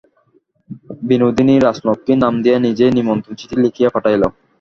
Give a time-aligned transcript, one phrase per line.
[1.01, 4.23] বিনোদিনী রাজলক্ষ্মীর নাম দিয়া নিজেই নিমন্ত্রণ-চিঠি লিখিয়া পাঠাইল।